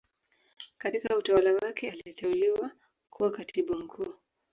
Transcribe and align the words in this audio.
Katika 0.77 1.17
utawala 1.17 1.53
wake 1.53 1.91
aliteuliwa 1.91 2.71
kuwa 3.09 3.31
katibu 3.31 3.75
mkuu 3.75 4.13